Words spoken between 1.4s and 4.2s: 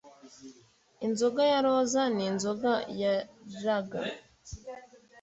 ya roza ninzoga ya lager